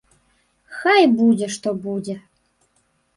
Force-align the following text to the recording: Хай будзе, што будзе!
Хай 0.77 1.03
будзе, 1.19 1.49
што 1.57 1.69
будзе! 1.83 2.15